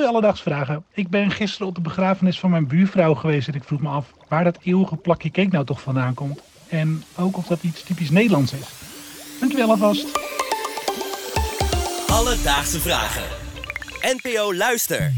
[0.00, 0.84] Hoi Alledaagse Vragen.
[0.94, 4.12] Ik ben gisteren op de begrafenis van mijn buurvrouw geweest en ik vroeg me af
[4.28, 6.40] waar dat eeuwige plakje cake nou toch vandaan komt.
[6.68, 8.68] En ook of dat iets typisch Nederlands is.
[9.40, 10.06] Dankjewel alvast.
[12.08, 13.24] Alledaagse Vragen.
[14.00, 15.12] NPO Luister.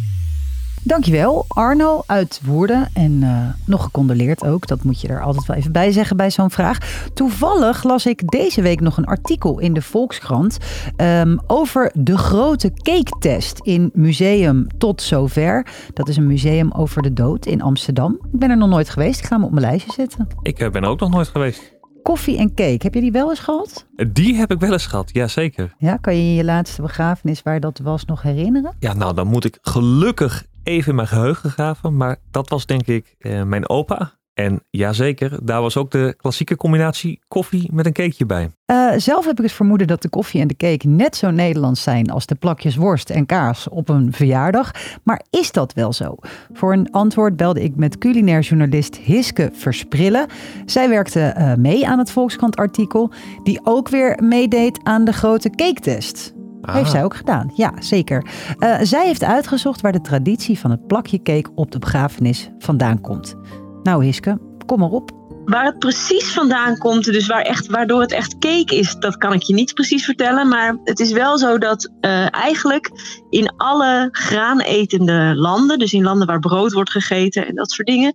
[0.84, 2.88] Dankjewel, Arno uit Woerden.
[2.94, 4.66] En eh, nog gecondoleerd ook.
[4.66, 7.06] Dat moet je er altijd wel even bij zeggen bij zo'n vraag.
[7.14, 10.58] Toevallig las ik deze week nog een artikel in de Volkskrant
[10.96, 15.66] ehm, over de grote cake-test in Museum Tot Zover.
[15.94, 18.18] Dat is een museum over de dood in Amsterdam.
[18.32, 19.18] Ik ben er nog nooit geweest.
[19.20, 20.28] Ik ga hem op mijn lijstje zetten.
[20.42, 21.80] Ik eh, ben er ook nog nooit geweest.
[22.02, 23.86] Koffie en cake, heb je die wel eens gehad?
[24.12, 25.74] Die heb ik wel eens gehad, ja zeker.
[25.78, 28.74] Ja, kan je je laatste begrafenis waar dat was nog herinneren?
[28.78, 31.96] Ja, nou dan moet ik gelukkig even in mijn geheugen graven.
[31.96, 34.20] Maar dat was denk ik eh, mijn opa.
[34.34, 38.50] En jazeker, daar was ook de klassieke combinatie koffie met een cakeje bij.
[38.66, 41.82] Uh, zelf heb ik het vermoeden dat de koffie en de cake net zo Nederlands
[41.82, 44.70] zijn als de plakjes worst en kaas op een verjaardag.
[45.02, 46.14] Maar is dat wel zo?
[46.52, 50.26] Voor een antwoord belde ik met culinair journalist Hiske Versprillen.
[50.66, 55.50] Zij werkte uh, mee aan het Volkskrant artikel, die ook weer meedeed aan de grote
[55.50, 56.34] cake-test.
[56.62, 56.74] Ah.
[56.74, 58.26] Heeft zij ook gedaan, ja zeker.
[58.58, 63.00] Uh, zij heeft uitgezocht waar de traditie van het plakje cake op de begrafenis vandaan
[63.00, 63.34] komt.
[63.82, 65.21] Nou Hiske, kom maar op.
[65.44, 69.32] Waar het precies vandaan komt, dus waar echt, waardoor het echt cake is, dat kan
[69.32, 70.48] ik je niet precies vertellen.
[70.48, 72.90] Maar het is wel zo dat uh, eigenlijk
[73.30, 78.12] in alle graanetende landen, dus in landen waar brood wordt gegeten en dat soort dingen,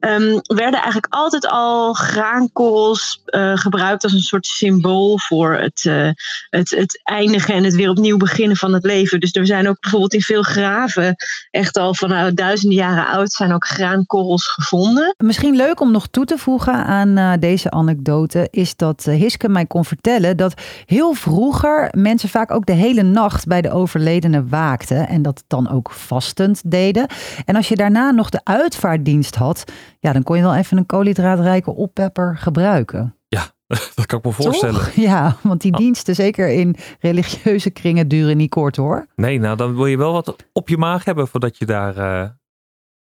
[0.00, 6.10] um, werden eigenlijk altijd al graankorrels uh, gebruikt als een soort symbool voor het, uh,
[6.50, 9.20] het, het eindigen en het weer opnieuw beginnen van het leven.
[9.20, 11.16] Dus er zijn ook bijvoorbeeld in veel graven,
[11.50, 15.14] echt al van duizenden jaren oud, zijn ook graankorrels gevonden.
[15.16, 19.48] Misschien leuk om nog toe te voegen aan uh, deze anekdote is dat uh, Hiske
[19.48, 24.46] mij kon vertellen dat heel vroeger mensen vaak ook de hele nacht bij de overledene
[24.46, 27.06] waakten en dat dan ook vastend deden.
[27.44, 29.64] En als je daarna nog de uitvaartdienst had,
[29.98, 33.14] ja, dan kon je wel even een koolhydraatrijke oppepper gebruiken.
[33.28, 33.42] Ja,
[33.94, 34.74] dat kan ik me voorstellen.
[34.74, 34.94] Toch?
[35.10, 39.06] Ja, want die diensten, zeker in religieuze kringen, duren niet kort hoor.
[39.16, 42.28] Nee, nou dan wil je wel wat op je maag hebben voordat je daar uh,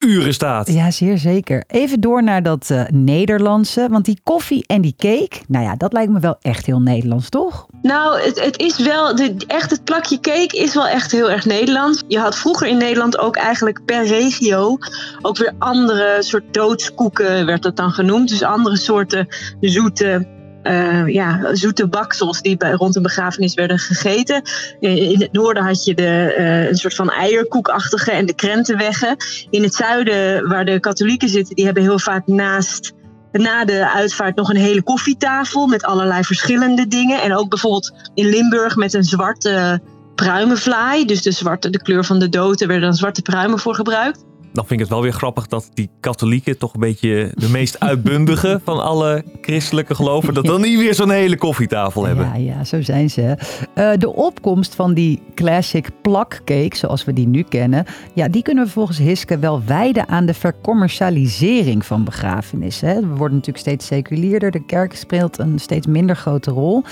[0.01, 0.73] uren staat.
[0.73, 1.65] Ja, zeer zeker.
[1.67, 3.87] Even door naar dat uh, Nederlandse.
[3.91, 7.29] Want die koffie en die cake, nou ja, dat lijkt me wel echt heel Nederlands,
[7.29, 7.67] toch?
[7.83, 11.45] Nou, het, het is wel, de, echt het plakje cake is wel echt heel erg
[11.45, 12.03] Nederlands.
[12.09, 14.79] Je had vroeger in Nederland ook eigenlijk per regio
[15.23, 18.29] ook weer andere soort doodskoeken, werd dat dan genoemd.
[18.29, 19.27] Dus andere soorten
[19.61, 24.43] zoete uh, ja, zoete baksels die bij, rond een begrafenis werden gegeten.
[24.81, 29.17] In het noorden had je de, uh, een soort van eierkoekachtige en de krentenweggen.
[29.51, 32.93] In het zuiden, waar de katholieken zitten, die hebben heel vaak naast
[33.33, 37.23] na de uitvaart nog een hele koffietafel met allerlei verschillende dingen.
[37.23, 39.81] En ook bijvoorbeeld in Limburg met een zwarte
[40.15, 41.05] pruimenvlaai.
[41.05, 44.29] Dus de, zwarte, de kleur van de dood, er werden dan zwarte pruimen voor gebruikt
[44.53, 47.81] dan vind ik het wel weer grappig dat die katholieken, toch een beetje de meest
[47.91, 52.27] uitbundige van alle christelijke geloven, dat dan niet weer zo'n hele koffietafel hebben.
[52.27, 53.37] Ja, ja zo zijn ze.
[53.75, 58.65] Uh, de opkomst van die classic plakcake, zoals we die nu kennen, ja, die kunnen
[58.65, 62.89] we volgens Hiske wel wijden aan de vercommercialisering van begrafenissen.
[62.89, 63.01] Hè.
[63.01, 66.83] We worden natuurlijk steeds seculierder, de kerk speelt een steeds minder grote rol.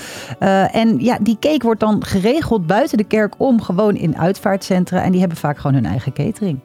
[0.40, 5.02] Uh, en ja, die cake wordt dan geregeld buiten de kerk om, gewoon in uitvaartcentra
[5.02, 6.58] en die hebben vaak gewoon hun eigen catering.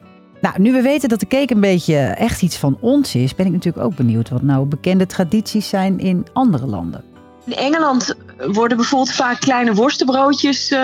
[0.44, 3.46] Nou, nu we weten dat de cake een beetje echt iets van ons is, ben
[3.46, 7.13] ik natuurlijk ook benieuwd wat nou bekende tradities zijn in andere landen.
[7.46, 10.78] In Engeland worden bijvoorbeeld vaak kleine worstenbroodjes uh,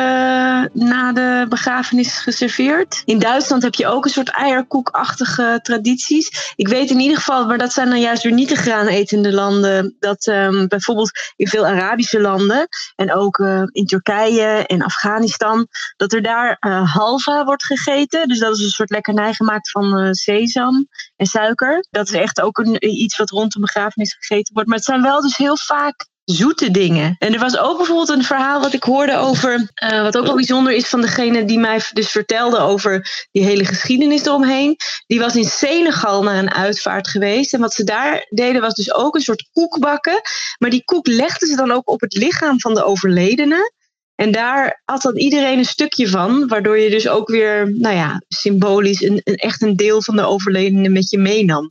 [0.73, 3.03] na de begrafenis geserveerd.
[3.05, 6.53] In Duitsland heb je ook een soort eierkoekachtige tradities.
[6.57, 9.97] Ik weet in ieder geval, maar dat zijn dan juist weer niet de graanetende landen,
[9.99, 15.67] dat um, bijvoorbeeld in veel Arabische landen en ook uh, in Turkije en Afghanistan,
[15.97, 18.29] dat er daar uh, halva wordt gegeten.
[18.29, 21.87] Dus dat is een soort lekkernij gemaakt van sesam en suiker.
[21.91, 24.69] Dat is echt ook een, iets wat rond de begrafenis gegeten wordt.
[24.69, 27.17] Maar het zijn wel dus heel vaak zoete dingen.
[27.19, 30.35] En er was ook bijvoorbeeld een verhaal wat ik hoorde over, uh, wat ook wel
[30.35, 34.77] bijzonder is van degene die mij dus vertelde over die hele geschiedenis eromheen.
[35.07, 37.53] Die was in Senegal naar een uitvaart geweest.
[37.53, 40.21] En wat ze daar deden was dus ook een soort koek bakken.
[40.59, 43.73] Maar die koek legden ze dan ook op het lichaam van de overledene.
[44.15, 48.23] En daar had dan iedereen een stukje van, waardoor je dus ook weer, nou ja,
[48.29, 51.67] symbolisch een, een echt een deel van de overledene met je meenam.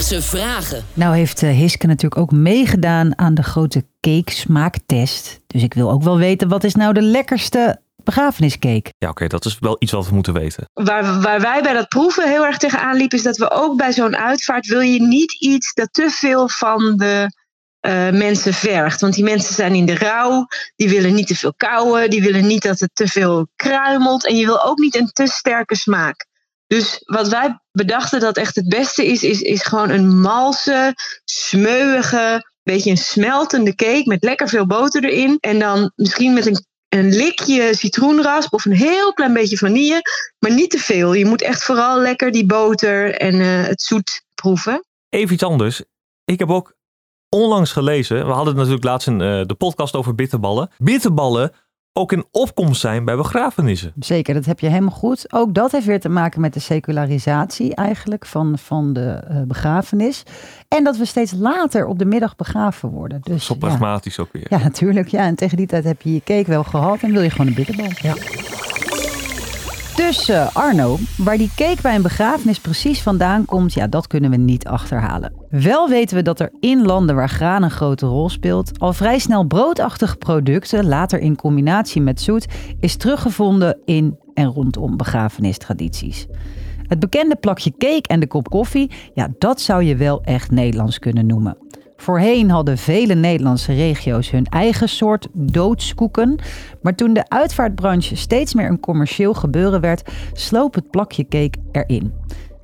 [0.00, 0.84] Alledaagse vragen.
[0.94, 5.40] Nou heeft Hiske natuurlijk ook meegedaan aan de grote cake smaaktest.
[5.46, 8.92] Dus ik wil ook wel weten, wat is nou de lekkerste begrafeniscake?
[8.98, 10.64] Ja, oké, okay, dat is wel iets wat we moeten weten.
[10.72, 13.92] Waar, waar wij bij dat proeven heel erg tegenaan liepen, is dat we ook bij
[13.92, 17.32] zo'n uitvaart wil je niet iets dat te veel van de
[17.80, 19.00] uh, mensen vergt.
[19.00, 22.46] Want die mensen zijn in de rouw, die willen niet te veel kauwen, die willen
[22.46, 26.28] niet dat het te veel kruimelt en je wil ook niet een te sterke smaak.
[26.76, 30.94] Dus wat wij bedachten dat echt het beste is, is, is gewoon een malse,
[31.24, 35.36] smeuige, beetje een smeltende cake met lekker veel boter erin.
[35.40, 40.02] En dan misschien met een, een likje citroenrasp of een heel klein beetje vanille,
[40.38, 41.12] maar niet te veel.
[41.12, 44.84] Je moet echt vooral lekker die boter en uh, het zoet proeven.
[45.08, 45.82] Even iets anders.
[46.24, 46.74] Ik heb ook
[47.28, 50.70] onlangs gelezen, we hadden natuurlijk laatst in uh, de podcast over bitterballen.
[50.78, 51.52] Bitterballen
[51.92, 53.92] ook in opkomst zijn bij begrafenissen.
[53.98, 55.32] Zeker, dat heb je helemaal goed.
[55.32, 60.22] Ook dat heeft weer te maken met de secularisatie eigenlijk van, van de uh, begrafenis.
[60.68, 63.20] En dat we steeds later op de middag begraven worden.
[63.22, 64.22] Dus, Zo pragmatisch ja.
[64.22, 64.46] ook weer.
[64.48, 65.08] Ja, natuurlijk.
[65.08, 67.46] Ja, en tegen die tijd heb je je cake wel gehad en wil je gewoon
[67.46, 67.90] een bitterbal.
[68.02, 68.14] Ja.
[69.96, 74.30] Dus uh, Arno, waar die cake bij een begrafenis precies vandaan komt, ja, dat kunnen
[74.30, 75.39] we niet achterhalen.
[75.50, 79.18] Wel weten we dat er in landen waar graan een grote rol speelt, al vrij
[79.18, 82.46] snel broodachtige producten, later in combinatie met zoet,
[82.80, 86.26] is teruggevonden in en rondom begrafenistradities.
[86.86, 90.98] Het bekende plakje cake en de kop koffie, ja, dat zou je wel echt Nederlands
[90.98, 91.56] kunnen noemen.
[91.96, 96.38] Voorheen hadden vele Nederlandse regio's hun eigen soort doodskoeken.
[96.82, 102.12] Maar toen de uitvaartbranche steeds meer een commercieel gebeuren werd, sloop het plakje cake erin.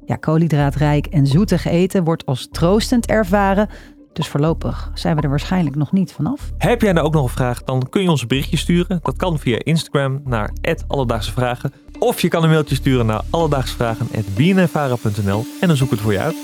[0.06, 3.68] Ja, koolhydraatrijk en zoetig eten wordt als troostend ervaren.
[4.12, 6.40] Dus voorlopig zijn we er waarschijnlijk nog niet vanaf.
[6.58, 7.62] Heb jij nou ook nog een vraag?
[7.62, 8.98] Dan kun je ons een berichtje sturen.
[9.02, 10.52] Dat kan via Instagram naar
[10.86, 11.72] Alledaagse Vragen.
[11.98, 16.20] Of je kan een mailtje sturen naar alledaagsvragen.bnnvara.nl en dan zoek ik het voor je
[16.20, 16.36] uit.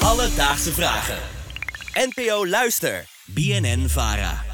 [0.00, 1.18] Alledaagse Vragen.
[1.94, 3.04] NPO Luister.
[3.26, 4.49] BNN Vara.